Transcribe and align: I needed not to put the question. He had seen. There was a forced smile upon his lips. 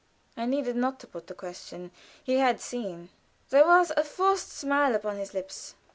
I 0.35 0.47
needed 0.47 0.75
not 0.75 0.99
to 1.01 1.07
put 1.07 1.27
the 1.27 1.35
question. 1.35 1.91
He 2.23 2.37
had 2.39 2.59
seen. 2.59 3.09
There 3.51 3.67
was 3.67 3.91
a 3.95 4.03
forced 4.03 4.49
smile 4.51 4.95
upon 4.95 5.17
his 5.17 5.35
lips. 5.35 5.75